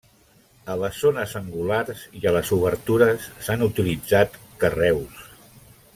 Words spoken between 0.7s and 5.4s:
A les zones angulars i a les obertures s'han utilitzat carreus.